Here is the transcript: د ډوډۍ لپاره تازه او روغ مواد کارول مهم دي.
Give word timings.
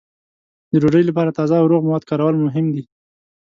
د 0.71 0.73
ډوډۍ 0.81 1.03
لپاره 1.09 1.35
تازه 1.37 1.55
او 1.61 1.65
روغ 1.71 1.81
مواد 1.87 2.03
کارول 2.09 2.35
مهم 2.45 2.65
دي. 2.75 2.83